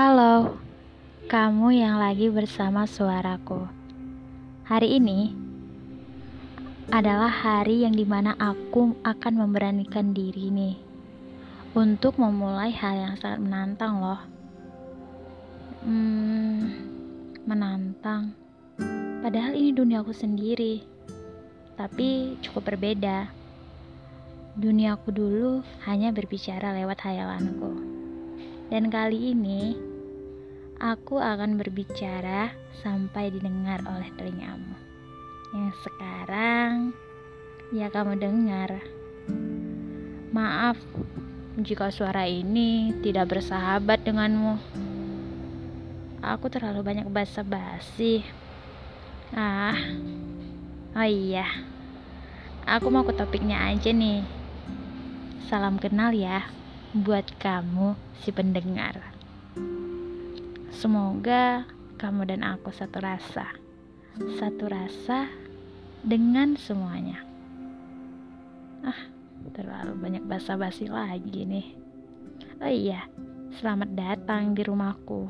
[0.00, 0.56] Halo,
[1.28, 3.68] kamu yang lagi bersama suaraku.
[4.64, 5.28] Hari ini
[6.88, 10.80] adalah hari yang di mana aku akan memberanikan diri nih
[11.76, 14.24] untuk memulai hal yang sangat menantang loh.
[15.84, 16.64] Hmm,
[17.44, 18.32] menantang.
[19.20, 20.80] Padahal ini duniaku sendiri,
[21.76, 23.28] tapi cukup berbeda.
[24.56, 28.00] Duniaku dulu hanya berbicara lewat hayalanku.
[28.70, 29.89] Dan kali ini
[30.80, 34.72] aku akan berbicara sampai didengar oleh telingamu.
[35.52, 36.96] Yang sekarang
[37.68, 38.80] ya kamu dengar.
[40.32, 40.80] Maaf
[41.60, 44.56] jika suara ini tidak bersahabat denganmu.
[46.24, 48.24] Aku terlalu banyak basa-basi.
[49.36, 49.76] Ah,
[50.96, 51.46] oh iya,
[52.64, 54.24] aku mau ke topiknya aja nih.
[55.52, 56.48] Salam kenal ya
[56.96, 59.19] buat kamu si pendengar.
[60.80, 61.68] Semoga
[62.00, 63.52] kamu dan aku satu rasa,
[64.40, 65.28] satu rasa
[66.00, 67.20] dengan semuanya.
[68.80, 68.96] Ah,
[69.52, 71.76] terlalu banyak basa-basi lagi nih.
[72.64, 73.04] Oh iya,
[73.60, 75.28] selamat datang di rumahku,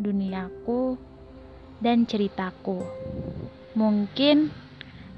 [0.00, 0.96] duniaku,
[1.84, 2.80] dan ceritaku.
[3.76, 4.48] Mungkin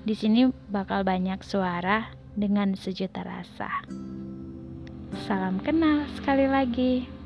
[0.03, 3.87] di sini bakal banyak suara dengan sejuta rasa.
[5.31, 7.20] Salam kenal sekali lagi.